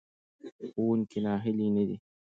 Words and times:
ښوونکی 0.71 1.19
ناهیلی 1.25 1.67
نه 1.75 1.83
دی. 1.87 1.97